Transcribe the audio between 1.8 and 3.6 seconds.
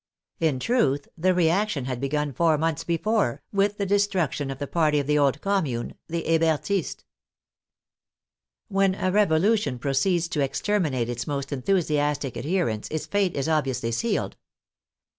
had begun four months before,